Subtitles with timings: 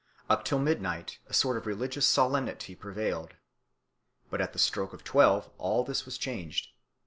[0.31, 3.35] Up till midnight a sort of religious solemnity prevailed.
[4.31, 6.69] But at the stroke of twelve all this was changed.